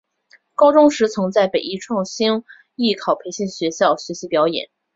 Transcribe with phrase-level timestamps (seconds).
[0.55, 4.71] 高中时曾在北艺创星艺考培训学校学习表演。